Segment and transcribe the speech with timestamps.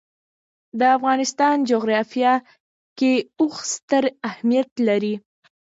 [0.79, 2.33] د افغانستان جغرافیه
[2.97, 5.15] کې اوښ ستر اهمیت لري.